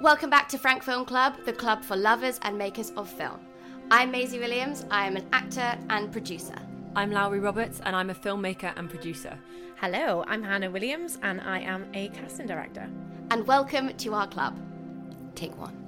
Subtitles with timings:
[0.00, 3.40] Welcome back to Frank Film Club, the club for lovers and makers of film.
[3.90, 4.84] I'm Maisie Williams.
[4.92, 6.54] I am an actor and producer.
[6.94, 9.36] I'm Lowry Roberts, and I'm a filmmaker and producer.
[9.80, 12.88] Hello, I'm Hannah Williams and I am a casting director.
[13.32, 14.56] And welcome to our club.
[15.34, 15.87] Take one.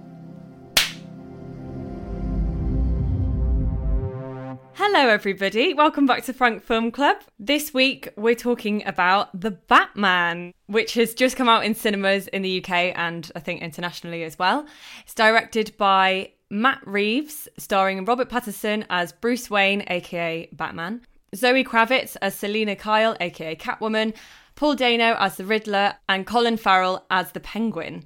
[4.83, 5.75] Hello, everybody.
[5.75, 7.19] Welcome back to Frank Film Club.
[7.39, 12.41] This week, we're talking about The Batman, which has just come out in cinemas in
[12.41, 14.64] the UK and I think internationally as well.
[15.03, 21.03] It's directed by Matt Reeves, starring Robert Pattinson as Bruce Wayne, aka Batman,
[21.36, 24.14] Zoe Kravitz as Selina Kyle, aka Catwoman,
[24.55, 28.05] Paul Dano as the Riddler, and Colin Farrell as the Penguin.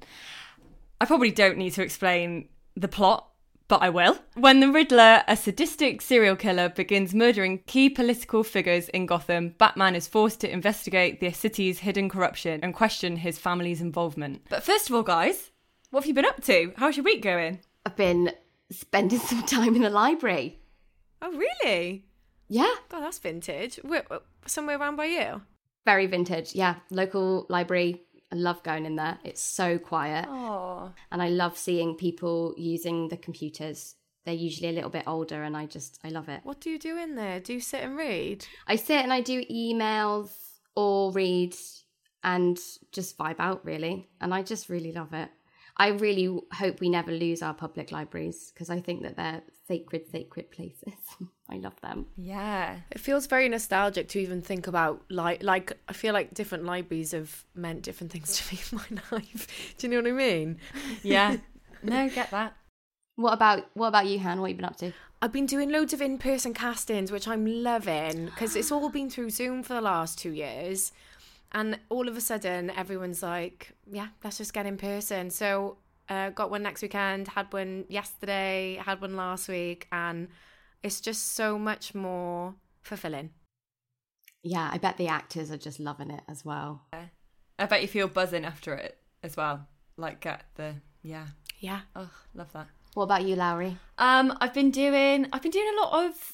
[0.99, 3.29] I probably don't need to explain the plot,
[3.67, 4.17] but I will.
[4.35, 9.95] When the Riddler, a sadistic serial killer, begins murdering key political figures in Gotham, Batman
[9.95, 14.45] is forced to investigate the city's hidden corruption and question his family's involvement.
[14.49, 15.51] But first of all, guys,
[15.89, 16.73] what have you been up to?
[16.77, 17.59] How's your week going?
[17.85, 18.31] I've been
[18.71, 20.59] spending some time in the library.
[21.21, 22.05] Oh, really?
[22.47, 23.77] Yeah, God, that's vintage.
[23.77, 24.05] Where,
[24.45, 25.41] somewhere around by you?
[25.85, 26.55] very vintage.
[26.55, 28.01] Yeah, local library.
[28.31, 29.17] I love going in there.
[29.23, 30.25] It's so quiet.
[30.27, 33.95] Oh, And I love seeing people using the computers.
[34.25, 36.41] They're usually a little bit older and I just, I love it.
[36.43, 37.39] what do you do in there?
[37.39, 38.45] Do you sit and read?
[38.67, 40.31] I sit and I do emails
[40.75, 41.55] or read
[42.23, 42.59] and
[42.91, 44.09] just vibe out really.
[44.19, 45.29] And I just really love it.
[45.77, 50.09] I really hope we never lose our public libraries because I think that they're sacred,
[50.09, 50.93] sacred places.
[51.49, 52.07] I love them.
[52.17, 52.77] Yeah.
[52.91, 57.11] It feels very nostalgic to even think about like like I feel like different libraries
[57.11, 59.75] have meant different things to me in my life.
[59.77, 60.57] Do you know what I mean?
[61.03, 61.37] Yeah.
[61.83, 62.55] no, get that.
[63.15, 64.41] What about what about you, Han?
[64.41, 64.91] What have you been up to?
[65.21, 69.29] I've been doing loads of in-person castings, which I'm loving because it's all been through
[69.29, 70.91] Zoom for the last two years,
[71.53, 75.77] and all of a sudden everyone's like, "Yeah, let's just get in person." So,
[76.09, 80.27] uh, got one next weekend, had one yesterday, had one last week, and
[80.85, 82.53] it's just so much more
[82.83, 83.31] fulfilling.
[84.43, 86.83] Yeah, I bet the actors are just loving it as well.
[87.57, 89.67] I bet you feel buzzing after it as well.
[89.97, 91.25] Like, get the, yeah.
[91.59, 92.67] Yeah, Oh, love that.
[92.93, 93.77] What about you, Lowry?
[93.97, 96.33] Um, I've been doing I've been doing a lot of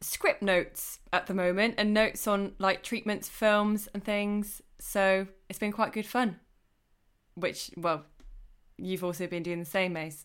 [0.00, 4.62] script notes at the moment and notes on like treatments, films, and things.
[4.80, 6.40] So it's been quite good fun.
[7.34, 8.06] Which, well,
[8.78, 10.24] you've also been doing the same, Mace.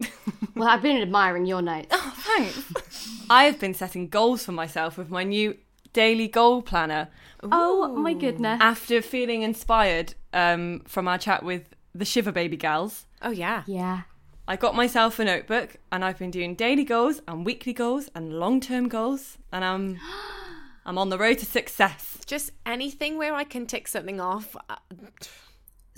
[0.54, 1.86] Well, I've been admiring your notes.
[1.92, 3.26] Oh, thanks.
[3.30, 5.56] I've been setting goals for myself with my new
[5.92, 7.08] daily goal planner
[7.42, 8.58] Oh my goodness.
[8.60, 13.06] after feeling inspired um, from our chat with the Shiva Baby Gals.
[13.22, 14.02] oh yeah, Yeah.
[14.48, 18.38] I got myself a notebook and I've been doing daily goals and weekly goals and
[18.40, 19.98] long-term goals and I'm
[20.86, 22.18] I'm on the road to success.
[22.26, 24.56] just anything where I can tick something off.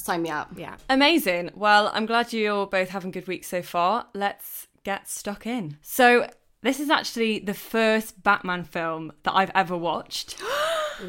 [0.01, 0.49] Sign me up.
[0.57, 1.51] Yeah, Amazing.
[1.55, 4.07] Well, I'm glad you're both having good weeks so far.
[4.15, 5.77] Let's get stuck in.
[5.83, 6.27] So,
[6.63, 10.41] this is actually the first Batman film that I've ever watched.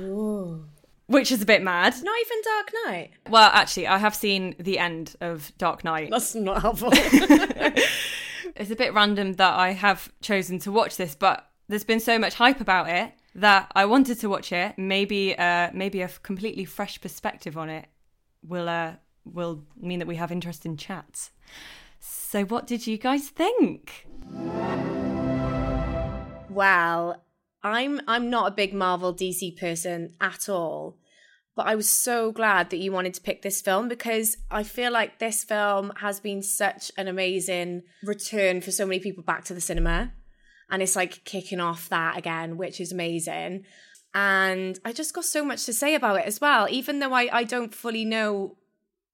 [1.08, 1.94] Which is a bit mad.
[2.04, 3.12] not even Dark Knight.
[3.30, 6.10] Well, actually, I have seen the end of Dark Knight.
[6.10, 6.90] That's not helpful.
[6.94, 12.20] it's a bit random that I have chosen to watch this, but there's been so
[12.20, 14.78] much hype about it that I wanted to watch it.
[14.78, 17.88] Maybe, uh, maybe a f- completely fresh perspective on it
[18.44, 18.94] will uh,
[19.26, 21.32] will mean that we have interesting chats.
[22.00, 24.08] So, what did you guys think?
[26.50, 27.24] Well,
[27.64, 30.98] I'm I'm not a big Marvel DC person at all.
[31.56, 34.92] But I was so glad that you wanted to pick this film because I feel
[34.92, 39.54] like this film has been such an amazing return for so many people back to
[39.54, 40.14] the cinema.
[40.70, 43.66] And it's like kicking off that again, which is amazing.
[44.14, 47.30] And I just got so much to say about it as well, even though I,
[47.32, 48.58] I don't fully know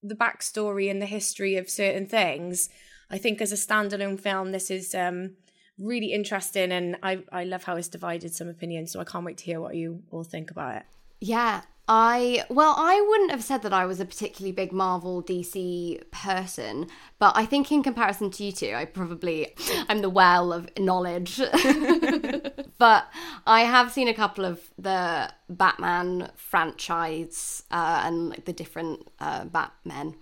[0.02, 2.70] the backstory and the history of certain things.
[3.10, 5.36] I think as a standalone film, this is um,
[5.78, 8.92] really interesting, and I I love how it's divided some opinions.
[8.92, 10.84] So I can't wait to hear what you all think about it.
[11.22, 16.02] Yeah, I well, I wouldn't have said that I was a particularly big Marvel DC
[16.12, 16.88] person,
[17.18, 19.56] but I think in comparison to you two, I probably
[19.90, 21.38] I'm the well of knowledge.
[22.78, 23.08] but
[23.46, 29.46] I have seen a couple of the Batman franchise uh, and like the different uh,
[29.46, 30.16] Batmen,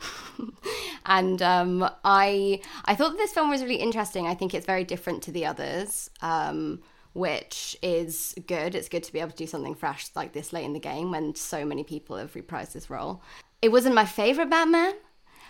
[1.07, 4.27] and um, I I thought this film was really interesting.
[4.27, 6.11] I think it's very different to the others.
[6.21, 6.83] Um,
[7.15, 8.75] which is good.
[8.75, 11.11] It's good to be able to do something fresh like this late in the game
[11.11, 13.23] when so many people have reprised this role.
[13.61, 14.93] It wasn't my favorite Batman,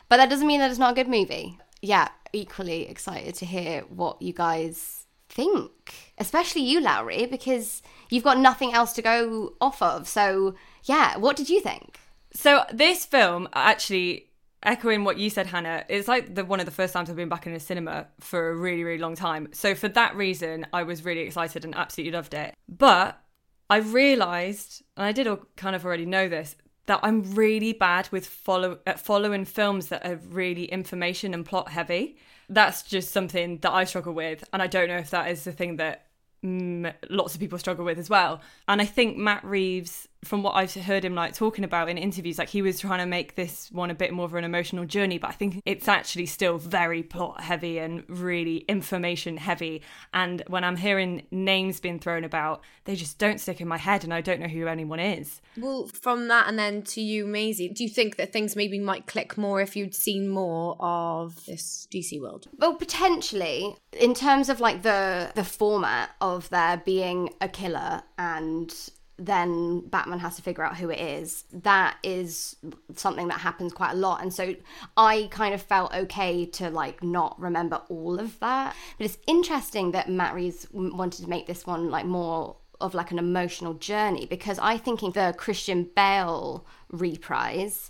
[0.07, 1.57] but that doesn't mean that it's not a good movie.
[1.81, 7.81] Yeah, equally excited to hear what you guys think, especially you, Lowry, because
[8.12, 10.07] you've got nothing else to go off of.
[10.07, 10.53] So,
[10.83, 12.00] yeah, what did you think?
[12.31, 14.27] So, this film actually
[14.65, 17.29] echoing what you said, Hannah, it's like the one of the first times I've been
[17.29, 19.50] back in a cinema for a really, really long time.
[19.53, 22.53] So for that reason, I was really excited and absolutely loved it.
[22.67, 23.21] But
[23.69, 26.56] I realised, and I did kind of already know this,
[26.88, 31.69] that I'm really bad with follow at following films that are really information and plot
[31.69, 32.17] heavy.
[32.50, 35.51] That's just something that I struggle with, and I don't know if that is the
[35.51, 36.06] thing that
[36.44, 38.41] mm, lots of people struggle with as well.
[38.67, 42.38] And I think Matt Reeves from what I've heard him like talking about in interviews,
[42.38, 45.17] like he was trying to make this one a bit more of an emotional journey,
[45.17, 49.81] but I think it's actually still very plot heavy and really information heavy.
[50.13, 54.03] And when I'm hearing names being thrown about, they just don't stick in my head
[54.03, 55.41] and I don't know who anyone is.
[55.57, 59.07] Well, from that and then to you, Maisie, do you think that things maybe might
[59.07, 62.47] click more if you'd seen more of this DC world?
[62.57, 63.75] Well, potentially.
[63.94, 68.73] In terms of like the the format of there being a killer and
[69.17, 71.45] then Batman has to figure out who it is.
[71.53, 72.57] That is
[72.95, 74.21] something that happens quite a lot.
[74.21, 74.56] And so
[74.97, 78.75] I kind of felt okay to like not remember all of that.
[78.97, 83.12] But it's interesting that Matt Reeves wanted to make this one like more of like
[83.12, 87.89] an emotional journey because I think in the Christian Bale reprise,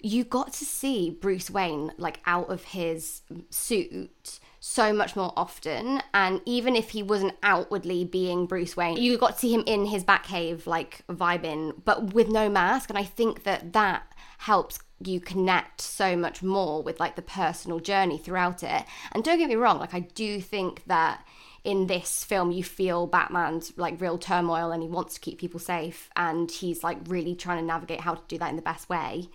[0.00, 6.00] you got to see Bruce Wayne like out of his suit so much more often.
[6.14, 9.84] And even if he wasn't outwardly being Bruce Wayne, you got to see him in
[9.84, 12.88] his Batcave, like vibing, but with no mask.
[12.88, 17.78] And I think that that helps you connect so much more with like the personal
[17.78, 18.84] journey throughout it.
[19.12, 21.22] And don't get me wrong, like I do think that
[21.62, 25.60] in this film you feel Batman's like real turmoil and he wants to keep people
[25.60, 28.88] safe and he's like really trying to navigate how to do that in the best
[28.88, 29.28] way.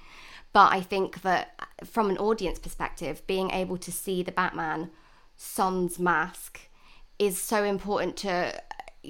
[0.54, 4.90] But I think that from an audience perspective, being able to see the Batman
[5.42, 6.60] son's mask
[7.18, 8.62] is so important to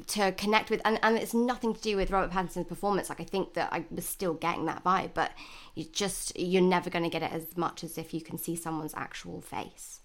[0.05, 3.23] to connect with and, and it's nothing to do with Robert Pattinson's performance like I
[3.23, 5.31] think that I was still getting that vibe but
[5.73, 8.55] you just you're never going to get it as much as if you can see
[8.55, 10.01] someone's actual face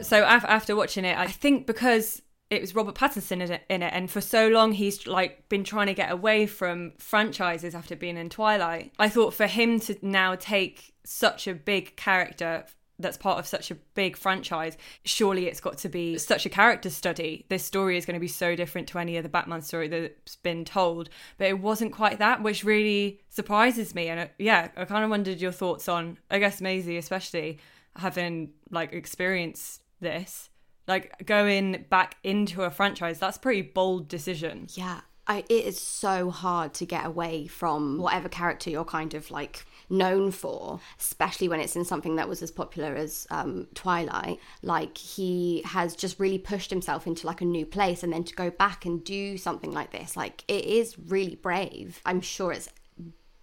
[0.00, 3.92] so after watching it I think because it was Robert Pattinson in it, in it,
[3.94, 8.18] and for so long he's like been trying to get away from franchises after being
[8.18, 8.92] in Twilight.
[8.98, 12.66] I thought for him to now take such a big character
[12.98, 16.90] that's part of such a big franchise, surely it's got to be such a character
[16.90, 17.46] study.
[17.48, 20.64] This story is going to be so different to any other Batman story that's been
[20.64, 21.08] told.
[21.38, 24.08] But it wasn't quite that, which really surprises me.
[24.08, 27.58] And uh, yeah, I kind of wondered your thoughts on, I guess, Maisie, especially
[27.96, 30.48] having like experienced this.
[30.88, 34.66] Like going back into a franchise, that's a pretty bold decision.
[34.74, 35.00] Yeah.
[35.26, 39.64] I, it is so hard to get away from whatever character you're kind of like
[39.88, 44.38] known for, especially when it's in something that was as popular as um, Twilight.
[44.62, 48.34] Like he has just really pushed himself into like a new place, and then to
[48.34, 52.00] go back and do something like this, like it is really brave.
[52.04, 52.68] I'm sure it's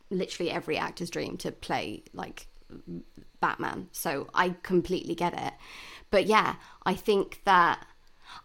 [0.10, 2.48] literally every actor's dream to play like
[3.40, 3.88] Batman.
[3.92, 5.54] So I completely get it.
[6.12, 6.56] But yeah,
[6.86, 7.86] I think that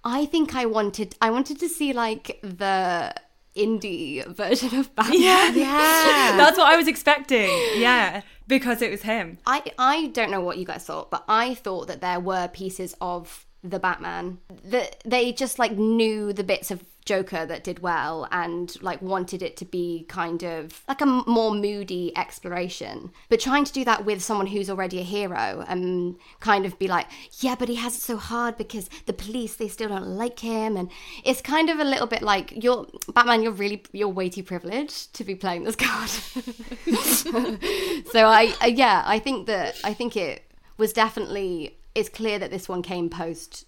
[0.02, 3.14] I think I wanted I wanted to see like the
[3.56, 5.20] indie version of Batman.
[5.20, 6.36] Yeah, yeah.
[6.36, 7.50] That's what I was expecting.
[7.76, 9.38] Yeah, because it was him.
[9.46, 12.94] I I don't know what you guys thought, but I thought that there were pieces
[13.00, 18.26] of the Batman that they just like knew the bits of Joker that did well
[18.30, 23.10] and like wanted it to be kind of like a more moody exploration.
[23.28, 26.88] But trying to do that with someone who's already a hero and kind of be
[26.88, 27.06] like,
[27.40, 30.76] yeah, but he has it so hard because the police they still don't like him
[30.76, 30.90] and
[31.24, 35.14] it's kind of a little bit like you're Batman, you're really you're way too privileged
[35.14, 36.08] to be playing this card.
[38.12, 40.42] so I yeah, I think that I think it
[40.78, 43.66] was definitely it's clear that this one came post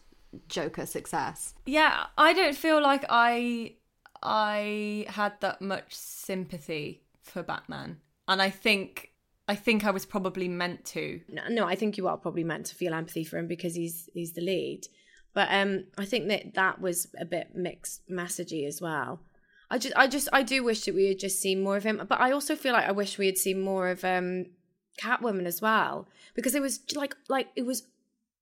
[0.49, 1.55] Joker success.
[1.65, 3.75] Yeah, I don't feel like I
[4.23, 8.01] I had that much sympathy for Batman.
[8.29, 9.13] And I think
[9.49, 11.21] I think I was probably meant to.
[11.29, 14.09] No, no, I think you are probably meant to feel empathy for him because he's
[14.15, 14.87] he's the lead.
[15.35, 19.21] But um I think that that was a bit mixed messagey as well.
[19.69, 22.01] I just, I just, I do wish that we had just seen more of him.
[22.09, 24.47] But I also feel like I wish we had seen more of um,
[25.01, 27.83] Catwoman as well, because it was like, like it was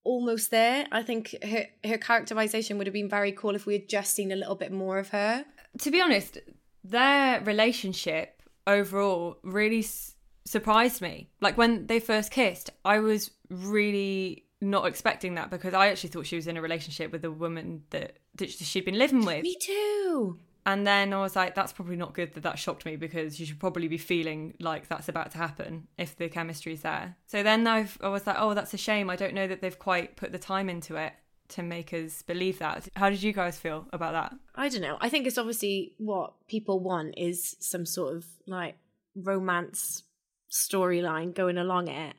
[0.05, 0.87] almost there.
[0.93, 4.31] I think her her characterization would have been very cool if we had just seen
[4.33, 5.45] a little bit more of her.
[5.79, 6.39] To be honest,
[6.85, 11.31] their relationship overall really s- surprised me.
[11.41, 16.27] Like when they first kissed, I was really not expecting that because I actually thought
[16.27, 19.43] she was in a relationship with a woman that, that she'd been living with.
[19.43, 20.39] Me too.
[20.67, 23.45] And then I was like, that's probably not good that that shocked me because you
[23.45, 27.17] should probably be feeling like that's about to happen if the chemistry's there.
[27.27, 29.11] So then I've, I was like, oh, that's a shame.
[29.11, 31.13] I don't know that they've quite put the time into it
[31.49, 32.89] to make us believe that.
[32.97, 34.39] How did you guys feel about that?
[34.55, 34.97] I don't know.
[35.01, 38.77] I think it's obviously what people want is some sort of like
[39.15, 40.05] romance
[40.51, 42.17] storyline going along it.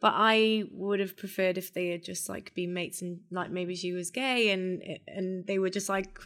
[0.00, 3.74] But I would have preferred if they had just like been mates and like maybe
[3.74, 6.20] she was gay and and they were just like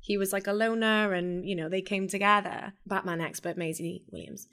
[0.00, 2.72] he was like a loner and you know they came together.
[2.86, 4.48] Batman expert Maisie Williams.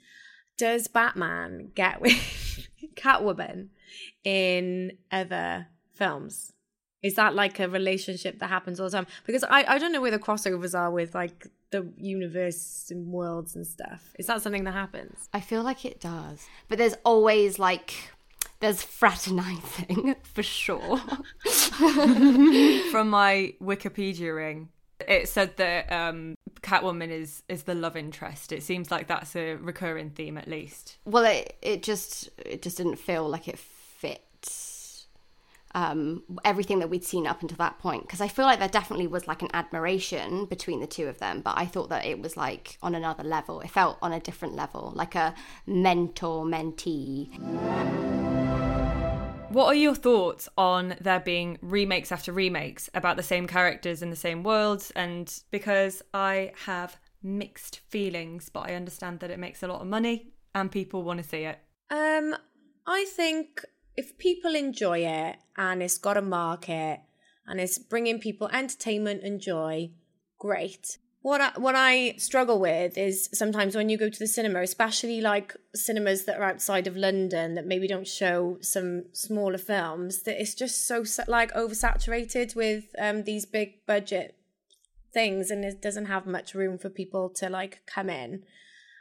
[0.58, 3.68] Does Batman get with Catwoman
[4.24, 6.52] in other films?
[7.02, 9.06] Is that like a relationship that happens all the time?
[9.26, 13.54] Because I, I don't know where the crossovers are with like the universe and worlds
[13.54, 14.12] and stuff.
[14.18, 15.28] Is that something that happens?
[15.32, 16.46] I feel like it does.
[16.68, 17.94] But there's always like
[18.60, 20.98] there's fraternizing for sure.
[22.90, 28.52] From my Wikipedia ring, it said that um, Catwoman is is the love interest.
[28.52, 30.96] It seems like that's a recurring theme, at least.
[31.04, 35.06] well, it it just it just didn't feel like it fits
[35.74, 38.02] um, everything that we'd seen up until that point.
[38.02, 41.42] Because I feel like there definitely was like an admiration between the two of them,
[41.42, 43.60] but I thought that it was like on another level.
[43.60, 45.34] It felt on a different level, like a
[45.66, 48.15] mentor mentee.
[49.56, 54.10] What are your thoughts on there being remakes after remakes about the same characters in
[54.10, 54.90] the same worlds?
[54.94, 59.86] And because I have mixed feelings, but I understand that it makes a lot of
[59.86, 61.58] money and people want to see it.
[61.88, 62.36] Um,
[62.86, 63.64] I think
[63.96, 67.00] if people enjoy it and it's got a market
[67.46, 69.88] and it's bringing people entertainment and joy,
[70.38, 70.98] great.
[71.26, 75.20] What I, what I struggle with is sometimes when you go to the cinema, especially
[75.20, 80.40] like cinemas that are outside of London that maybe don't show some smaller films, that
[80.40, 84.36] it's just so like oversaturated with um, these big budget
[85.12, 88.44] things and it doesn't have much room for people to like come in.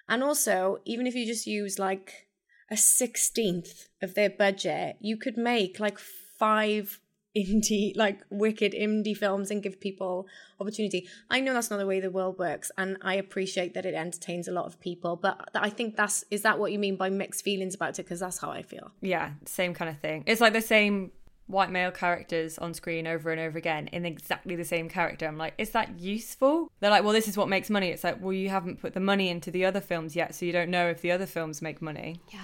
[0.10, 2.28] And also, even if you just use like
[2.72, 7.00] a sixteenth of their budget, you could make like five
[7.36, 10.28] indie, like wicked indie films and give people
[10.60, 11.08] opportunity.
[11.30, 14.48] I know that's not the way the world works, and I appreciate that it entertains
[14.48, 15.16] a lot of people.
[15.16, 18.04] But I think that's is that what you mean by mixed feelings about it?
[18.04, 18.92] Because that's how I feel.
[19.02, 20.24] Yeah, same kind of thing.
[20.26, 21.12] It's like the same
[21.48, 25.28] white male characters on screen over and over again in exactly the same character.
[25.28, 26.72] I'm like, is that useful?
[26.80, 27.90] They're like, well, this is what makes money.
[27.90, 30.52] It's like, well, you haven't put the money into the other films yet, so you
[30.52, 32.20] don't know if the other films make money.
[32.34, 32.40] Yeah.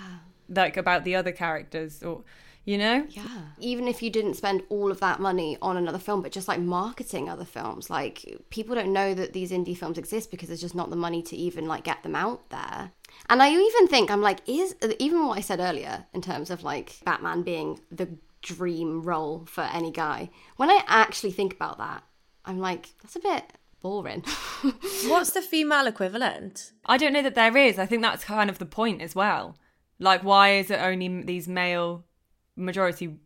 [0.49, 2.23] Like about the other characters or
[2.65, 3.05] you know?
[3.09, 3.41] Yeah.
[3.59, 6.59] Even if you didn't spend all of that money on another film, but just like
[6.59, 10.75] marketing other films, like people don't know that these indie films exist because there's just
[10.75, 12.91] not the money to even like get them out there.
[13.29, 16.63] And I even think I'm like, is even what I said earlier in terms of
[16.63, 18.09] like Batman being the
[18.41, 22.03] dream role for any guy, when I actually think about that,
[22.45, 23.43] I'm like, that's a bit
[23.81, 24.21] boring.
[25.07, 26.71] What's the female equivalent?
[26.85, 27.79] I don't know that there is.
[27.79, 29.57] I think that's kind of the point as well.
[29.99, 32.05] Like, why is it only these male
[32.55, 33.17] majority,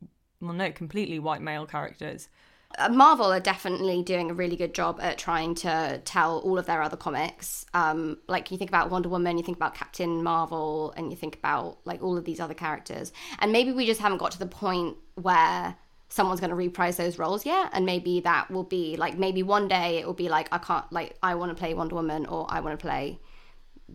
[0.42, 2.30] well, no, completely white male characters?
[2.78, 6.66] Uh, Marvel are definitely doing a really good job at trying to tell all of
[6.66, 7.66] their other comics.
[7.74, 11.36] Um, like you think about Wonder Woman, you think about Captain Marvel, and you think
[11.36, 13.14] about like all of these other characters.
[13.40, 15.76] And maybe we just haven't got to the point where
[16.10, 17.70] someone's going to reprise those roles yet.
[17.72, 20.92] And maybe that will be like maybe one day it will be like I can't
[20.92, 23.20] like I want to play Wonder Woman or I want to play,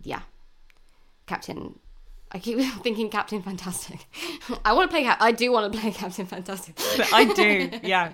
[0.03, 0.21] yeah,
[1.27, 1.79] Captain
[2.31, 4.05] I keep thinking Captain Fantastic.
[4.65, 5.03] I want to play.
[5.03, 6.75] Cap- I do want to play Captain Fantastic.
[6.97, 8.13] But I do, yeah.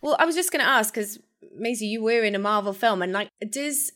[0.00, 1.18] Well, I was just going to ask because
[1.56, 3.92] Maisie, you were in a Marvel film, and like, does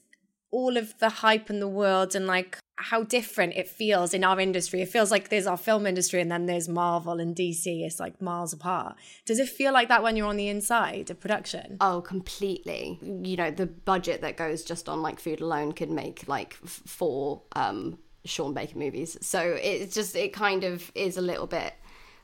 [0.50, 4.38] all of the hype in the world and like how different it feels in our
[4.40, 4.82] industry?
[4.82, 7.66] It feels like there's our film industry, and then there's Marvel and DC.
[7.84, 8.96] It's like miles apart.
[9.26, 11.76] Does it feel like that when you're on the inside of production?
[11.80, 12.98] Oh, completely.
[13.02, 16.82] You know, the budget that goes just on like food alone could make like f-
[16.86, 19.16] four um Sean Baker movies.
[19.20, 21.74] So it's just it kind of is a little bit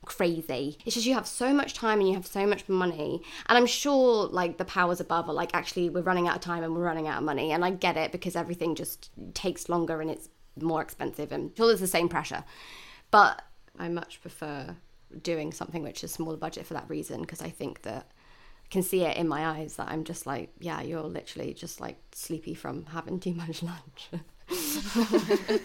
[0.05, 0.79] crazy.
[0.87, 3.23] It's just you have so much time and you have so much money.
[3.47, 6.63] And I'm sure like the powers above are like actually we're running out of time
[6.63, 7.53] and we're running out of money.
[7.53, 10.29] And I get it because everything just takes longer and it's
[10.61, 12.45] more expensive and sure there's the same pressure.
[13.11, 13.43] But
[13.79, 14.77] I much prefer
[15.23, 18.11] doing something which is smaller budget for that reason because I think that
[18.71, 21.97] can see it in my eyes that I'm just like, yeah, you're literally just like
[22.13, 24.11] sleepy from having too much lunch.
[24.49, 25.61] And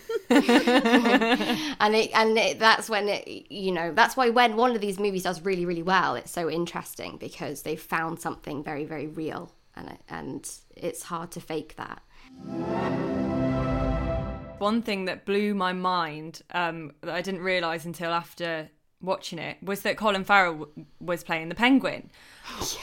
[1.95, 5.23] it and it, that's when it you know that's why when one of these movies
[5.23, 9.89] does really really well it's so interesting because they've found something very very real and
[9.89, 12.01] it, and it's hard to fake that.
[14.59, 18.69] One thing that blew my mind um, that I didn't realize until after
[19.03, 22.09] watching it was that Colin Farrell w- was playing the Penguin.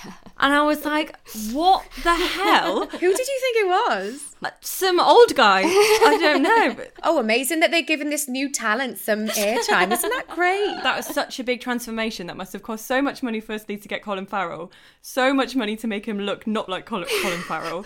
[0.05, 0.13] Yeah.
[0.39, 1.15] And I was like,
[1.53, 2.87] what the hell?
[2.91, 4.35] Who did you think it was?
[4.63, 5.61] Some old guy.
[5.65, 6.43] I don't
[6.79, 6.85] know.
[7.03, 9.93] oh, amazing that they're giving this new talent some airtime.
[9.93, 10.77] Isn't that great?
[10.83, 12.27] That was such a big transformation.
[12.27, 14.73] That must have cost so much money, firstly, to get Colin Farrell,
[15.03, 17.85] so much money to make him look not like Colin, Colin Farrell.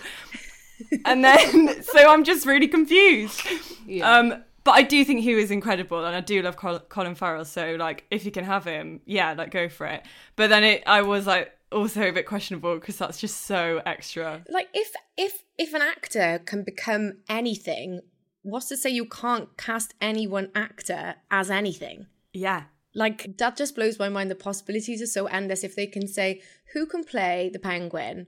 [1.05, 3.41] and then, so I'm just really confused.
[3.85, 4.09] Yeah.
[4.17, 7.45] Um, but I do think he was incredible, and I do love Colin Farrell.
[7.45, 10.03] So like, if you can have him, yeah, like go for it.
[10.35, 14.43] But then it, I was like also a bit questionable because that's just so extra.
[14.49, 18.01] Like if if if an actor can become anything,
[18.41, 22.07] what's to say you can't cast any one actor as anything?
[22.33, 22.63] Yeah.
[22.95, 24.31] Like that just blows my mind.
[24.31, 25.63] The possibilities are so endless.
[25.63, 26.41] If they can say
[26.73, 28.25] who can play the penguin,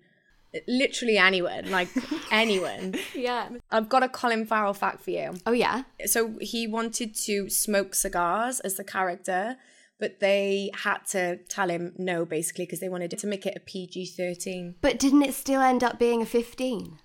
[0.68, 1.90] literally anyone, like
[2.32, 2.96] anyone.
[3.14, 3.50] yeah.
[3.72, 5.36] I've got a Colin Farrell fact for you.
[5.46, 5.84] Oh, yeah.
[6.06, 9.58] So he wanted to smoke cigars as the character,
[10.00, 13.60] but they had to tell him no, basically, because they wanted to make it a
[13.60, 14.76] PG 13.
[14.82, 17.00] But didn't it still end up being a 15?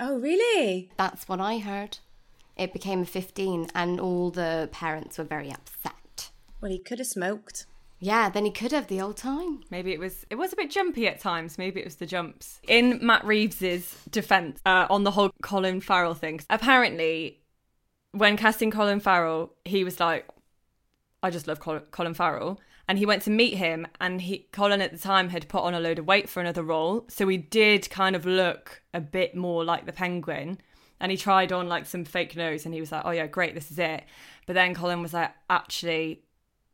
[0.00, 0.90] Oh, really?
[0.96, 1.98] That's what I heard.
[2.56, 6.30] It became a 15, and all the parents were very upset.
[6.60, 7.66] Well, he could have smoked.
[8.00, 9.62] Yeah, then he could have the old time.
[9.70, 11.58] Maybe it was it was a bit jumpy at times.
[11.58, 12.60] Maybe it was the jumps.
[12.68, 17.40] In Matt Reeves's defense uh, on the whole Colin Farrell thing, apparently,
[18.12, 20.28] when casting Colin Farrell, he was like,
[21.22, 24.80] "I just love Colin, Colin Farrell." And he went to meet him, and he Colin
[24.80, 27.36] at the time had put on a load of weight for another role, so he
[27.36, 30.58] did kind of look a bit more like the Penguin.
[31.00, 33.54] And he tried on like some fake nose, and he was like, "Oh yeah, great,
[33.54, 34.04] this is it."
[34.46, 36.22] But then Colin was like, "Actually,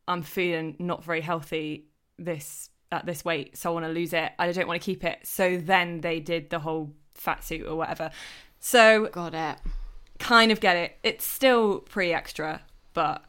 [0.07, 4.31] I'm feeling not very healthy this at this weight, so I want to lose it.
[4.37, 5.19] I don't want to keep it.
[5.23, 8.11] So then they did the whole fat suit or whatever.
[8.59, 9.57] So got it.
[10.19, 10.97] Kind of get it.
[11.03, 12.61] It's still pretty extra,
[12.93, 13.23] but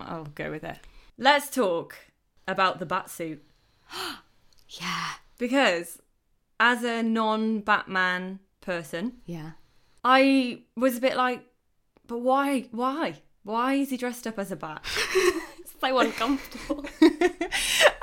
[0.00, 0.78] I'll go with it.
[1.18, 1.96] Let's talk
[2.46, 3.42] about the bat suit.
[4.68, 5.10] yeah.
[5.38, 6.00] Because
[6.58, 9.52] as a non Batman person, yeah.
[10.04, 11.44] I was a bit like,
[12.06, 12.68] but why?
[12.70, 13.14] Why?
[13.42, 14.84] Why is he dressed up as a bat?
[15.80, 16.84] so uncomfortable.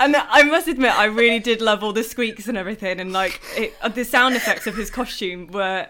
[0.00, 3.40] and I must admit, I really did love all the squeaks and everything, and like
[3.56, 5.88] it, uh, the sound effects of his costume were.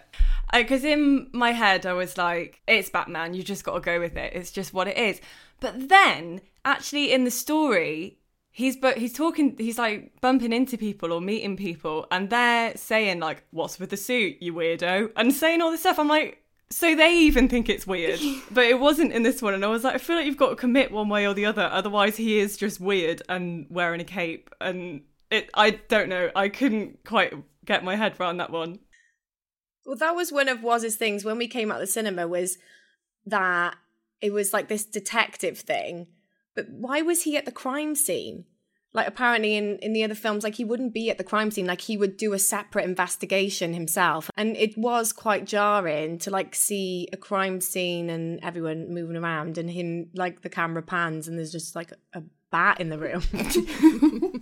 [0.52, 4.16] Because in my head, I was like, it's Batman, you just got to go with
[4.16, 4.34] it.
[4.34, 5.20] It's just what it is.
[5.58, 8.18] But then, actually, in the story,
[8.54, 13.18] he's but he's talking he's like bumping into people or meeting people and they're saying
[13.18, 16.94] like what's with the suit you weirdo and saying all this stuff i'm like so
[16.94, 19.54] they even think it's weird, but it wasn't in this one.
[19.54, 21.46] And I was like, I feel like you've got to commit one way or the
[21.46, 24.50] other, otherwise he is just weird and wearing a cape.
[24.60, 28.80] And it, I don't know, I couldn't quite get my head around that one.
[29.86, 32.56] Well, that was one of Waz's things when we came out of the cinema was
[33.26, 33.76] that
[34.20, 36.06] it was like this detective thing.
[36.56, 38.44] But why was he at the crime scene?
[38.94, 41.66] Like apparently in in the other films like he wouldn't be at the crime scene.
[41.66, 44.30] Like he would do a separate investigation himself.
[44.36, 49.58] And it was quite jarring to like see a crime scene and everyone moving around
[49.58, 53.22] and him like the camera pans and there's just like a bat in the room.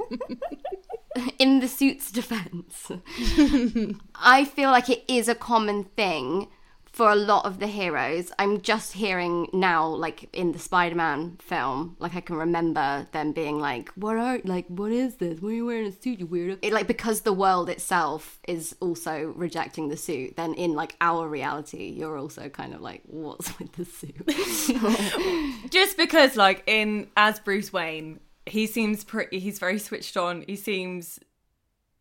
[1.38, 2.90] In the suit's defense.
[4.14, 6.48] I feel like it is a common thing
[6.92, 8.30] for a lot of the heroes.
[8.38, 13.58] I'm just hearing now, like in the Spider-Man film, like I can remember them being
[13.58, 14.66] like, "What are like?
[14.68, 15.40] What is this?
[15.40, 18.76] Why are you wearing a suit, you weirdo?" It, like because the world itself is
[18.80, 20.36] also rejecting the suit.
[20.36, 24.26] Then in like our reality, you're also kind of like, "What's with the suit?"
[25.70, 29.38] just because, like in as Bruce Wayne, he seems pretty.
[29.38, 30.44] He's very switched on.
[30.46, 31.18] He seems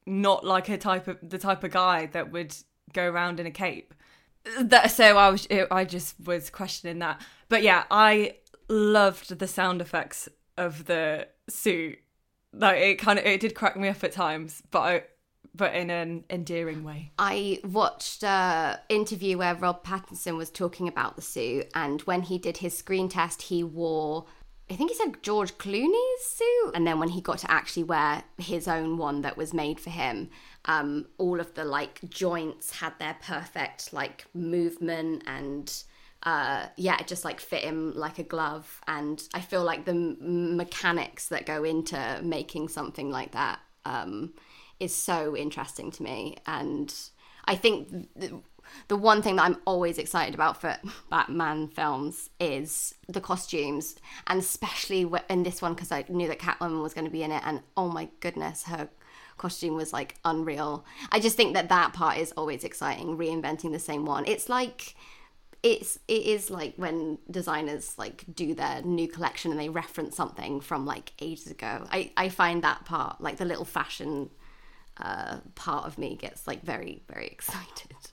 [0.06, 2.54] not like a type of the type of guy that would
[2.92, 3.94] go around in a cape
[4.60, 7.22] that so I was I just was questioning that.
[7.50, 8.36] But yeah, I
[8.70, 12.00] loved the sound effects of the suit.
[12.54, 15.04] Like it kind of it did crack me up at times, but I
[15.54, 17.12] but in an endearing way.
[17.20, 22.38] I watched a interview where Rob Pattinson was talking about the suit and when he
[22.38, 24.26] did his screen test he wore
[24.70, 28.24] I think he said George Clooney's suit and then when he got to actually wear
[28.38, 30.30] his own one that was made for him
[30.66, 35.84] um, all of the like joints had their perfect like movement and
[36.24, 38.82] uh, yeah, it just like fit him like a glove.
[38.88, 44.34] And I feel like the m- mechanics that go into making something like that um,
[44.80, 46.94] is so interesting to me, and
[47.46, 48.40] I think the,
[48.88, 50.78] the one thing that I'm always excited about for
[51.10, 53.96] Batman films is the costumes,
[54.28, 57.32] and especially in this one because I knew that Catwoman was going to be in
[57.32, 58.90] it, and oh my goodness, her
[59.42, 60.86] costume was like unreal.
[61.12, 64.24] I just think that that part is always exciting, reinventing the same one.
[64.28, 64.96] It's like
[65.64, 70.62] it's it is like when designers like do their new collection and they reference something
[70.62, 71.86] from like ages ago.
[71.92, 74.30] I I find that part like the little fashion
[74.98, 78.11] uh, part of me gets like very very excited.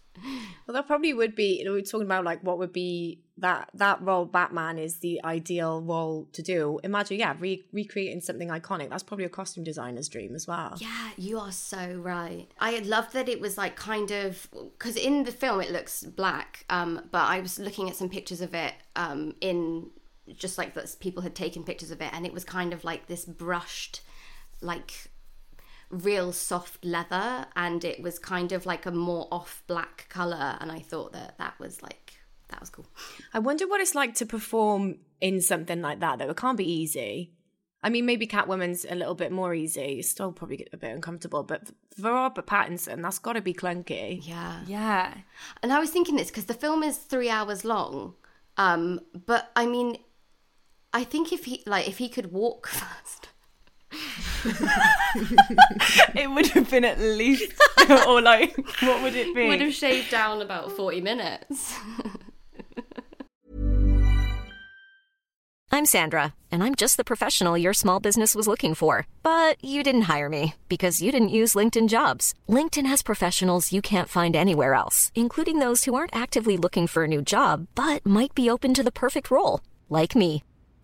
[0.67, 1.59] Well, that probably would be.
[1.59, 4.27] You know, we're talking about like what would be that that role.
[4.27, 6.79] Batman is the ideal role to do.
[6.85, 8.91] Imagine, yeah, re- recreating something iconic.
[8.91, 10.77] That's probably a costume designer's dream as well.
[10.79, 12.49] Yeah, you are so right.
[12.59, 16.65] I love that it was like kind of because in the film it looks black,
[16.69, 19.91] um, but I was looking at some pictures of it um, in
[20.37, 23.07] just like that people had taken pictures of it, and it was kind of like
[23.07, 24.03] this brushed,
[24.61, 25.09] like
[25.91, 30.71] real soft leather and it was kind of like a more off black color and
[30.71, 32.87] i thought that that was like that was cool.
[33.35, 36.31] I wonder what it's like to perform in something like that though.
[36.31, 37.33] It can't be easy.
[37.83, 39.99] I mean maybe catwoman's a little bit more easy.
[39.99, 41.71] It's still probably a bit uncomfortable but
[42.01, 44.27] for robert pattinson that's got to be clunky.
[44.27, 44.63] Yeah.
[44.67, 45.15] Yeah.
[45.63, 48.15] And i was thinking this because the film is three hours long
[48.57, 49.97] um but i mean
[50.93, 53.29] i think if he like if he could walk fast
[56.15, 57.53] it would have been at least,
[58.07, 59.49] or like, what would it be?
[59.49, 61.75] Would have shaved down about 40 minutes.
[65.71, 69.07] I'm Sandra, and I'm just the professional your small business was looking for.
[69.23, 72.35] But you didn't hire me because you didn't use LinkedIn jobs.
[72.49, 77.05] LinkedIn has professionals you can't find anywhere else, including those who aren't actively looking for
[77.05, 80.43] a new job but might be open to the perfect role, like me.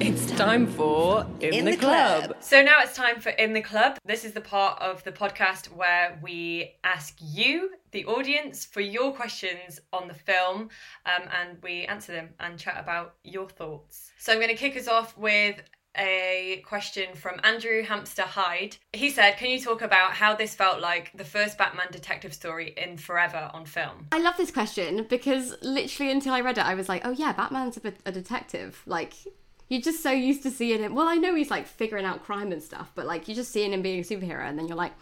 [0.00, 2.24] it's time for In, In the, the club.
[2.24, 2.36] club.
[2.40, 3.98] So now it's time for In the Club.
[4.04, 9.12] This is the part of the podcast where we ask you, the audience, for your
[9.12, 10.70] questions on the film
[11.04, 14.10] um, and we answer them and chat about your thoughts.
[14.18, 15.60] So I'm going to kick us off with
[15.96, 18.76] a question from Andrew Hamster Hyde.
[18.92, 22.72] He said, Can you talk about how this felt like the first Batman detective story
[22.76, 24.06] in forever on film?
[24.12, 27.32] I love this question because literally until I read it, I was like, oh yeah,
[27.32, 28.82] Batman's a, a detective.
[28.86, 29.14] Like,
[29.70, 30.94] you're just so used to seeing him.
[30.94, 33.72] Well, I know he's like figuring out crime and stuff, but like, you're just seeing
[33.72, 34.92] him being a superhero, and then you're like,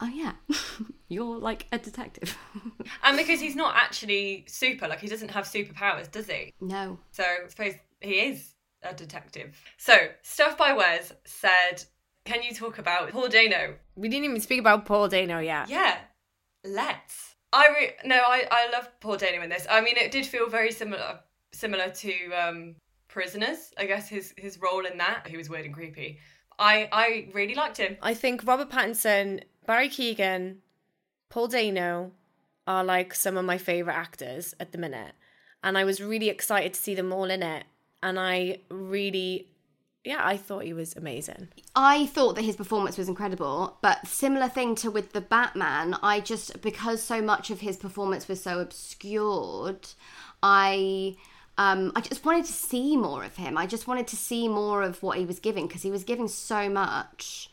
[0.00, 0.32] oh yeah,
[1.08, 2.36] you're like a detective.
[3.04, 6.52] and because he's not actually super, like, he doesn't have superpowers, does he?
[6.60, 6.98] no.
[7.12, 9.56] So I suppose he is a detective.
[9.78, 11.84] So, Stuff by Wes said,
[12.24, 13.76] Can you talk about Paul Dano?
[13.94, 15.68] We didn't even speak about Paul Dano yet.
[15.68, 15.98] Yeah,
[16.64, 17.36] let's.
[17.52, 19.64] I re- no, I, I love Paul Dano in this.
[19.70, 21.20] I mean, it did feel very similar
[21.54, 22.74] similar to um,
[23.12, 23.72] Prisoners.
[23.78, 25.28] I guess his his role in that.
[25.28, 26.18] He was weird and creepy.
[26.58, 27.96] I I really liked him.
[28.02, 30.56] I think Robert Pattinson, Barry Keoghan,
[31.28, 32.12] Paul Dano
[32.66, 35.12] are like some of my favorite actors at the minute.
[35.64, 37.64] And I was really excited to see them all in it.
[38.02, 39.48] And I really,
[40.04, 41.48] yeah, I thought he was amazing.
[41.76, 46.20] I thought that his performance was incredible, but similar thing to with the Batman, I
[46.20, 49.88] just because so much of his performance was so obscured,
[50.42, 51.16] I
[51.58, 53.56] um I just wanted to see more of him.
[53.58, 56.28] I just wanted to see more of what he was giving because he was giving
[56.28, 57.50] so much.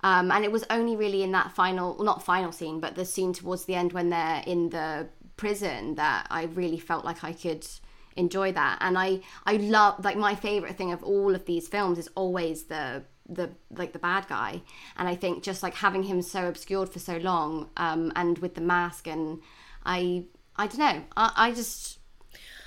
[0.00, 3.04] Um, and it was only really in that final, well, not final scene, but the
[3.04, 7.32] scene towards the end when they're in the prison that I really felt like I
[7.32, 7.66] could
[8.18, 11.98] enjoy that and i i love like my favorite thing of all of these films
[11.98, 14.60] is always the the like the bad guy
[14.96, 18.54] and i think just like having him so obscured for so long um and with
[18.56, 19.40] the mask and
[19.86, 20.24] i
[20.56, 21.98] i don't know i, I just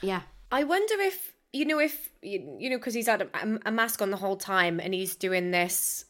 [0.02, 4.02] yeah I wonder if, you know, if, you, know, because he's had a, a mask
[4.02, 6.06] on the whole time and he's doing this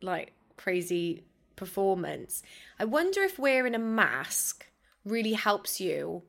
[0.00, 1.24] like crazy
[1.56, 2.42] performance.
[2.78, 4.66] I wonder if wearing a mask
[5.04, 6.22] really helps you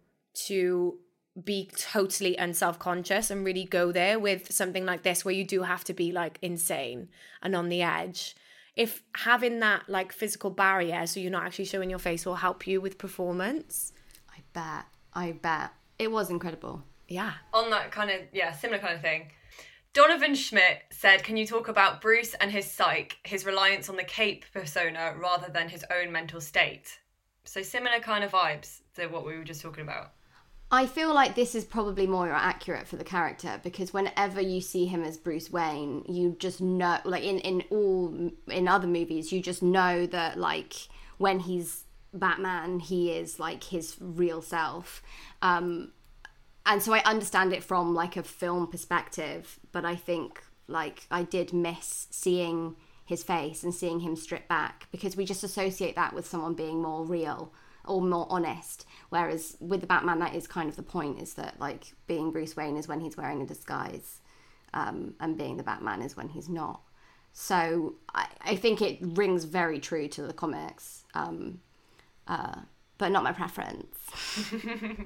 [0.46, 0.98] to
[1.44, 5.84] be totally unself-conscious and really go there with something like this where you do have
[5.86, 7.08] to be like insane
[7.42, 8.36] and on the edge
[8.76, 12.68] if having that like physical barrier so you're not actually showing your face will help
[12.68, 13.94] you with performance
[14.30, 14.86] I bet.
[15.14, 15.72] I bet.
[16.00, 16.84] It was incredible.
[17.08, 17.34] yeah.
[17.54, 19.32] On that kind of yeah similar kind of thing.
[19.94, 24.04] Donovan schmidt said can you talk about bruce and his psyche his reliance on the
[24.04, 27.00] cape persona rather than his own mental state?
[27.44, 30.14] So similar kind of vibes to what we were just talking about.
[30.72, 34.86] I feel like this is probably more accurate for the character because whenever you see
[34.86, 39.42] him as Bruce Wayne, you just know, like in in all in other movies, you
[39.42, 40.76] just know that like
[41.18, 45.02] when he's Batman, he is like his real self.
[45.42, 45.92] Um,
[46.66, 51.24] and so I understand it from like a film perspective, but I think like I
[51.24, 56.14] did miss seeing his face and seeing him strip back because we just associate that
[56.14, 57.52] with someone being more real
[57.86, 58.86] or more honest.
[59.10, 62.56] Whereas with the Batman, that is kind of the point: is that like being Bruce
[62.56, 64.22] Wayne is when he's wearing a disguise,
[64.74, 66.82] um, and being the Batman is when he's not.
[67.34, 71.62] So I, I think it rings very true to the comics, um,
[72.30, 72.62] uh,
[72.98, 73.98] but not my preference.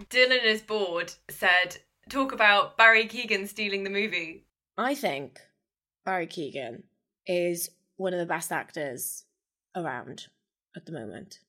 [0.09, 1.77] dylan is bored said
[2.09, 4.45] talk about barry keoghan stealing the movie.
[4.77, 5.39] I think
[6.05, 6.83] barry keoghan
[7.25, 9.23] is one of the best actors
[9.75, 10.27] around
[10.75, 11.39] at the moment.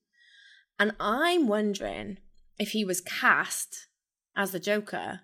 [0.78, 2.18] And i'm wondering
[2.58, 3.88] if he was cast
[4.36, 5.20] as the joker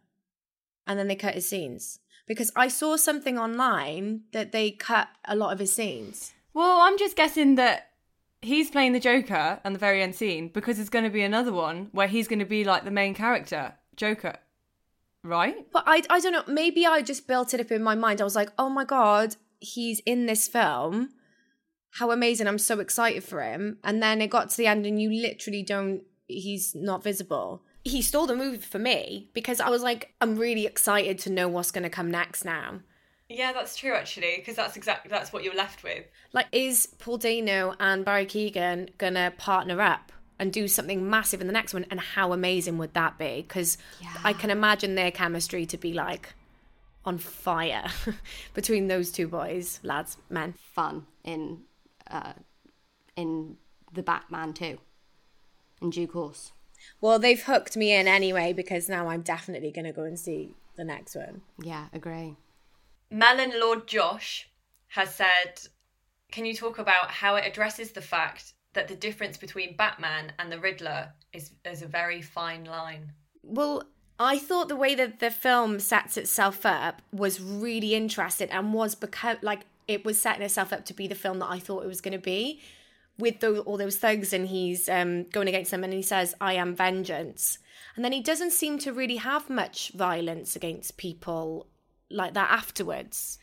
[0.87, 2.01] and then they cut his scenes.
[2.27, 6.33] Because i saw something online that they cut a lot of his scenes.
[6.53, 7.90] Well, I'm just guessing that
[8.43, 11.53] he's playing the Joker and the very end scene because there's going to be another
[11.53, 14.37] one where he's going to be like the main character, Joker,
[15.23, 15.67] right?
[15.73, 16.45] But I, I don't know.
[16.47, 18.21] Maybe I just built it up in my mind.
[18.21, 21.11] I was like, oh my God, he's in this film.
[21.95, 22.47] How amazing.
[22.47, 23.79] I'm so excited for him.
[23.85, 27.63] And then it got to the end and you literally don't, he's not visible.
[27.83, 31.49] He stole the movie for me because I was like, I'm really excited to know
[31.49, 32.81] what's going to come next now.
[33.31, 36.05] Yeah, that's true actually because that's exactly that's what you're left with.
[36.33, 40.13] Like, is Paul Dano and Barry Keoghan going to partner up?
[40.39, 43.45] And do something massive in the next one, and how amazing would that be?
[43.47, 43.77] Because
[44.25, 46.33] I can imagine their chemistry to be like
[47.05, 47.85] on fire
[48.55, 50.55] between those two boys, lads, men.
[50.73, 51.65] Fun in
[52.11, 52.33] uh,
[53.17, 53.59] in
[53.93, 54.79] the Batman too.
[55.83, 56.53] In due course.
[57.03, 60.55] Well, they've hooked me in anyway because now I'm definitely going to go and see
[60.77, 61.43] the next one.
[61.63, 62.37] Yeah, agree.
[63.11, 64.49] Melon Lord Josh
[64.89, 65.61] has said,
[66.31, 70.51] Can you talk about how it addresses the fact that the difference between Batman and
[70.51, 73.13] the Riddler is, is a very fine line?
[73.43, 73.85] Well,
[74.19, 78.95] I thought the way that the film sets itself up was really interesting and was
[78.95, 81.89] because like it was setting itself up to be the film that I thought it
[81.89, 82.61] was going to be
[83.19, 86.75] with all those thugs and he's um, going against them and he says I am
[86.75, 87.59] vengeance
[87.97, 91.67] and then he doesn't seem to really have much violence against people
[92.11, 93.39] like that afterwards.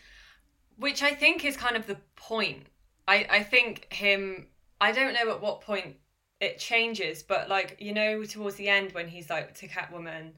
[0.78, 2.68] Which I think is kind of the point.
[3.08, 4.48] I, I think him,
[4.80, 5.96] I don't know at what point
[6.40, 10.34] it changes, but like, you know, towards the end when he's like to Catwoman,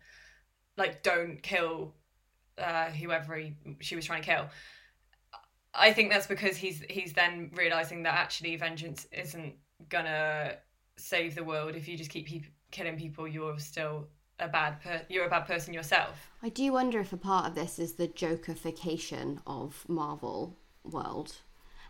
[0.77, 1.93] like, don't kill
[2.57, 4.45] uh, whoever he, she was trying to kill.
[5.73, 9.53] I think that's because he's he's then realizing that actually vengeance isn't
[9.87, 10.55] gonna
[10.97, 13.27] save the world if you just keep pe- killing people.
[13.27, 14.07] You're still
[14.39, 16.29] a bad per- you're a bad person yourself.
[16.41, 21.37] I do wonder if a part of this is the Jokerification of Marvel world,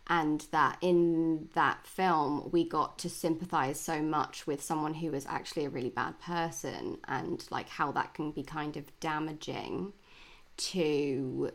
[0.08, 5.26] and that in that film we got to sympathize so much with someone who was
[5.28, 9.94] actually a really bad person, and like how that can be kind of damaging
[10.58, 11.52] to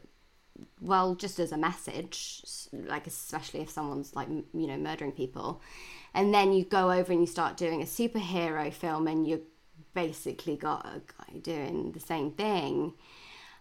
[0.80, 5.60] well just as a message like especially if someone's like you know murdering people
[6.14, 9.42] and then you go over and you start doing a superhero film and you
[9.94, 12.94] basically got a guy doing the same thing.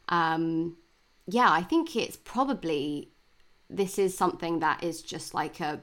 [0.09, 0.77] Um
[1.25, 3.13] yeah i think it's probably
[3.69, 5.81] this is something that is just like a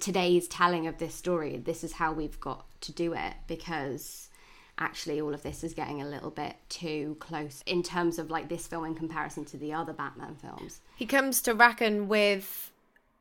[0.00, 1.58] today's telling of this story.
[1.58, 4.28] This is how we've got to do it because
[4.78, 8.48] actually all of this is getting a little bit too close in terms of like
[8.48, 10.80] this film in comparison to the other batman films.
[10.96, 12.72] He comes to reckon with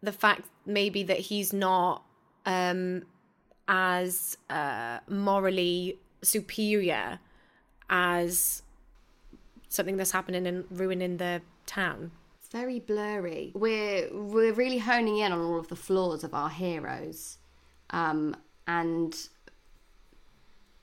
[0.01, 2.03] the fact maybe that he's not
[2.45, 3.03] um,
[3.67, 7.19] as uh, morally superior
[7.89, 8.63] as
[9.69, 12.12] something that's happening and ruining the town.
[12.51, 17.38] very blurry we're we're really honing in on all of the flaws of our heroes
[17.89, 19.30] um and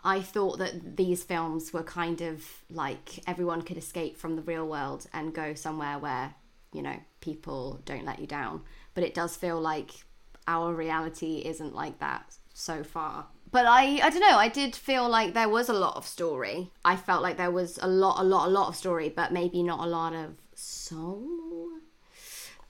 [0.04, 4.68] I thought that these films were kind of like everyone could escape from the real
[4.68, 6.34] world and go somewhere where,
[6.74, 8.62] you know, people don't let you down.
[8.92, 9.92] But it does feel like
[10.46, 13.28] our reality isn't like that so far.
[13.54, 14.36] But I I don't know.
[14.36, 16.72] I did feel like there was a lot of story.
[16.84, 19.62] I felt like there was a lot, a lot, a lot of story, but maybe
[19.62, 21.68] not a lot of soul.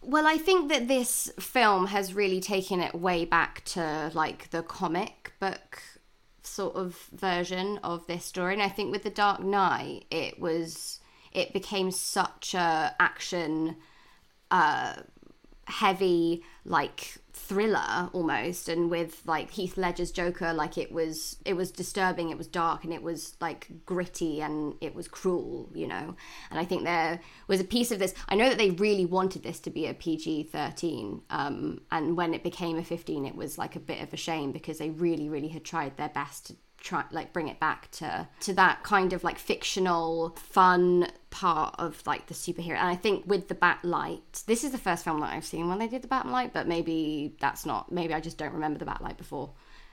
[0.02, 4.62] Well, I think that this film has really taken it way back to like the
[4.62, 5.82] comic book
[6.42, 11.00] sort of version of this story, and I think with the Dark Knight, it was
[11.32, 13.76] it became such a action
[14.50, 14.96] uh
[15.66, 21.72] heavy like thriller almost and with like Heath Ledger's Joker like it was it was
[21.72, 26.14] disturbing it was dark and it was like gritty and it was cruel you know?
[26.50, 29.42] And I think there was a piece of this I know that they really wanted
[29.42, 33.74] this to be a PG-13 um, and when it became a 15 it was like
[33.74, 37.02] a bit of a shame because they really really had tried their best to try
[37.10, 42.26] like bring it back to to that kind of like fictional fun part of like
[42.26, 42.76] the superhero.
[42.76, 45.78] And i think with the batlight this is the first film that i've seen when
[45.78, 49.16] they did the batlight but maybe that's not maybe i just don't remember the batlight
[49.16, 49.50] before.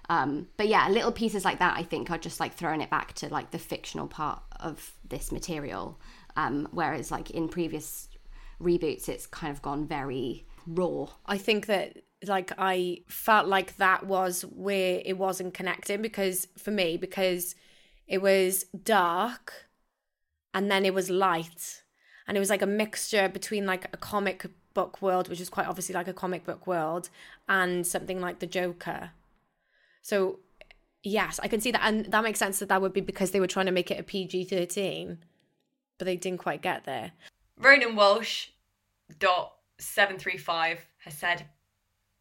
[0.10, 3.14] Um, but yeah little pieces like that i think are just like throwing it back
[3.14, 6.00] to like the fictional part of this material.
[6.36, 8.10] Um, whereas like in previous
[8.62, 11.08] reboots it's kind of gone very raw.
[11.26, 16.72] I think that like I felt like that was where it wasn't connecting because for
[16.72, 17.56] me because
[18.08, 19.68] it was dark
[20.54, 21.84] and then it was light
[22.28, 25.68] and it was like a mixture between like a comic book world which is quite
[25.68, 27.10] obviously like a comic book world
[27.50, 29.12] and something like the Joker.
[30.02, 30.40] So
[31.04, 33.40] yes, I can see that and that makes sense that that would be because they
[33.40, 35.18] were trying to make it a PG-13
[35.98, 37.12] but they didn't quite get there.
[37.58, 38.48] Ronan Walsh
[39.20, 41.46] dot seven three five has said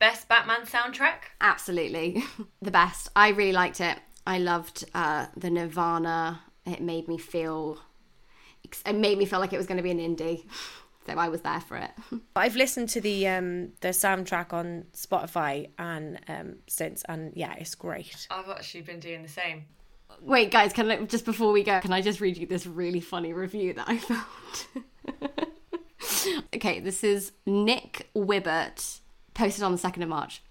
[0.01, 1.31] best Batman soundtrack.
[1.41, 2.25] Absolutely.
[2.63, 3.11] the best.
[3.15, 3.99] I really liked it.
[4.27, 6.41] I loved uh, the Nirvana.
[6.67, 7.79] It made me feel.
[8.65, 10.45] It made me feel like it was going to be an indie,
[11.07, 11.91] so I was there for it.
[12.37, 17.75] I've listened to the um the soundtrack on Spotify and um since and yeah, it's
[17.75, 18.27] great.
[18.31, 19.65] I've actually been doing the same.
[20.21, 23.01] Wait, guys, can I just before we go, can I just read you this really
[23.01, 24.85] funny review that I found?
[26.55, 29.00] okay, this is Nick Wibbert
[29.41, 30.43] posted on the 2nd of March.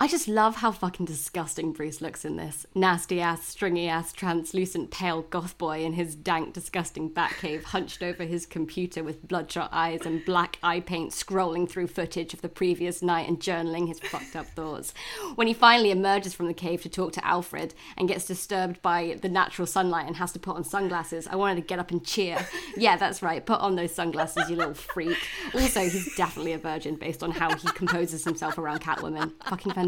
[0.00, 2.64] I just love how fucking disgusting Bruce looks in this.
[2.72, 8.22] Nasty ass, stringy ass, translucent, pale goth boy in his dank, disgusting Batcave, hunched over
[8.22, 13.02] his computer with bloodshot eyes and black eye paint, scrolling through footage of the previous
[13.02, 14.94] night and journaling his fucked up thoughts.
[15.34, 19.18] When he finally emerges from the cave to talk to Alfred and gets disturbed by
[19.20, 22.04] the natural sunlight and has to put on sunglasses, I wanted to get up and
[22.06, 22.38] cheer.
[22.76, 25.18] Yeah, that's right, put on those sunglasses, you little freak.
[25.54, 29.32] Also, he's definitely a virgin based on how he composes himself around Catwoman.
[29.42, 29.87] Fucking fantastic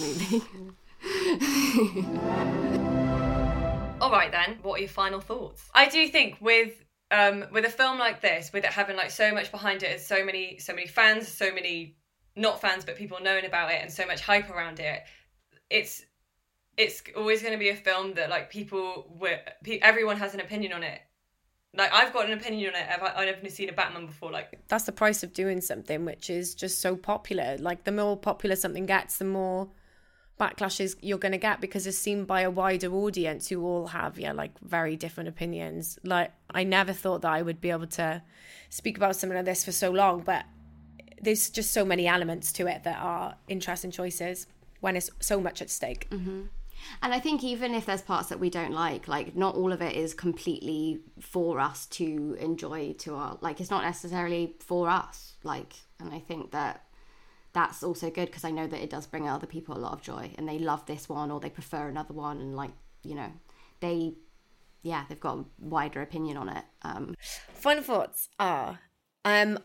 [0.00, 0.42] movie.
[4.00, 5.68] All right then, what are your final thoughts?
[5.74, 9.32] I do think with um with a film like this, with it having like so
[9.32, 11.96] much behind it, so many so many fans, so many
[12.34, 15.02] not fans but people knowing about it, and so much hype around it,
[15.70, 16.04] it's
[16.76, 19.38] it's always going to be a film that like people were
[19.82, 21.00] everyone has an opinion on it.
[21.76, 22.86] Like I've got an opinion on it.
[22.90, 24.30] I've, I've never seen a Batman before.
[24.30, 27.56] Like That's the price of doing something which is just so popular.
[27.58, 29.68] Like the more popular something gets, the more
[30.38, 34.18] backlashes you're going to get because it's seen by a wider audience who all have
[34.18, 38.22] yeah like very different opinions like i never thought that i would be able to
[38.68, 40.44] speak about something like this for so long but
[41.22, 44.46] there's just so many elements to it that are interesting choices
[44.80, 46.42] when it's so much at stake mm-hmm.
[47.02, 49.82] And I think even if there's parts that we don't like, like not all of
[49.82, 55.34] it is completely for us to enjoy to our like it's not necessarily for us.
[55.42, 56.84] Like and I think that
[57.52, 60.02] that's also good because I know that it does bring other people a lot of
[60.02, 62.72] joy and they love this one or they prefer another one and like,
[63.02, 63.32] you know,
[63.80, 64.14] they
[64.82, 66.64] yeah, they've got a wider opinion on it.
[66.82, 67.14] Um
[67.52, 68.80] final thoughts are
[69.24, 69.58] um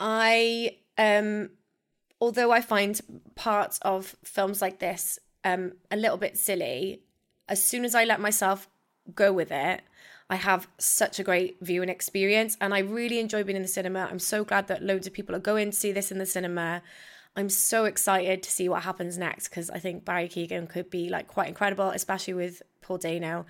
[0.00, 1.50] i um
[2.20, 3.00] although i find
[3.36, 7.02] parts of films like this um a little bit silly.
[7.48, 8.68] As soon as i let myself
[9.14, 9.82] go with it
[10.30, 14.08] i have such a great viewing experience and i really enjoy being in the cinema.
[14.10, 16.82] I'm so glad that loads of people are going to see this in the cinema.
[17.36, 21.10] I'm so excited to see what happens next because i think barry keoghan could be
[21.10, 23.44] like quite incredible especially with paul dano.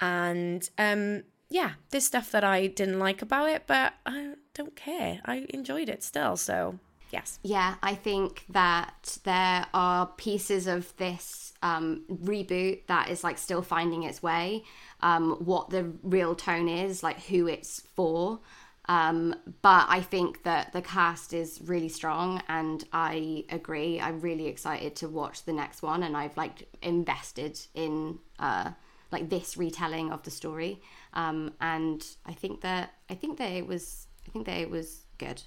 [0.00, 5.20] And um yeah, there's stuff that I didn't like about it, but I don't care.
[5.24, 6.78] I enjoyed it still, so
[7.10, 7.38] yes.
[7.42, 13.62] Yeah, I think that there are pieces of this um, reboot that is like still
[13.62, 14.64] finding its way,
[15.00, 18.40] um, what the real tone is, like who it's for.
[18.86, 24.00] Um, but I think that the cast is really strong, and I agree.
[24.00, 28.72] I'm really excited to watch the next one, and I've like invested in uh,
[29.12, 30.80] like this retelling of the story.
[31.12, 35.02] Um, and I think that I think that it was I think that it was
[35.18, 35.42] good.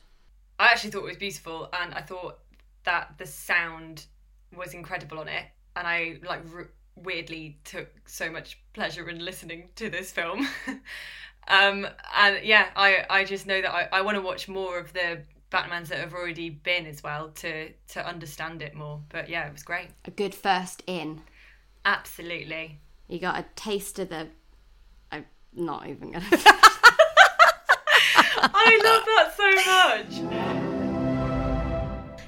[0.60, 2.40] I actually thought it was beautiful, and I thought
[2.84, 4.06] that the sound
[4.56, 5.46] was incredible on it,
[5.76, 10.48] and I like re- weirdly took so much pleasure in listening to this film.
[11.48, 14.94] um, and yeah, I, I just know that I, I want to watch more of
[14.94, 19.00] the Batmans that have already been as well to to understand it more.
[19.10, 19.90] But yeah, it was great.
[20.06, 21.22] A good first in.
[21.86, 22.80] Absolutely.
[23.08, 24.28] You got a taste of the.
[25.12, 26.26] I'm not even gonna.
[28.38, 30.54] I love that so much.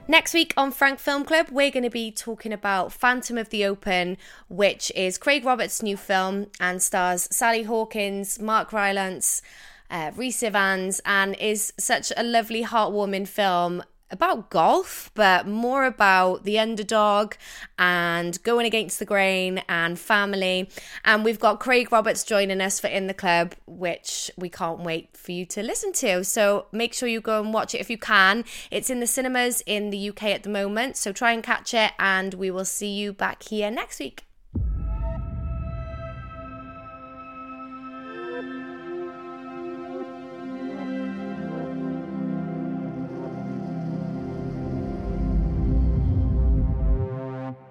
[0.08, 3.66] Next week on Frank Film Club, we're going to be talking about Phantom of the
[3.66, 4.18] Open,
[4.49, 9.41] which is Craig Roberts' new film and stars Sally Hawkins, Mark Rylance,
[9.89, 16.43] uh, Rhys Ifans, and is such a lovely, heartwarming film about golf, but more about
[16.43, 17.34] the underdog
[17.78, 20.70] and going against the grain and family.
[21.03, 25.16] And we've got Craig Roberts joining us for In the Club, which we can't wait
[25.16, 26.24] for you to listen to.
[26.24, 28.45] So make sure you go and watch it if you can.
[28.72, 31.91] It's in the cinemas in the UK at the moment, so try and catch it,
[31.99, 34.24] and we will see you back here next week.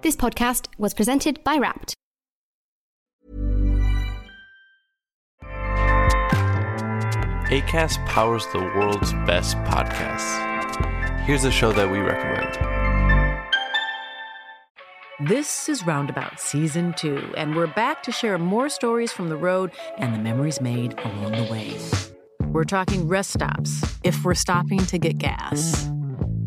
[0.05, 1.95] This podcast was presented by Wrapped.
[7.49, 11.21] ACAST powers the world's best podcasts.
[11.21, 12.53] Here's a show that we recommend.
[15.27, 19.71] This is Roundabout Season 2, and we're back to share more stories from the road
[19.97, 21.79] and the memories made along the way.
[22.51, 25.89] We're talking rest stops, if we're stopping to get gas.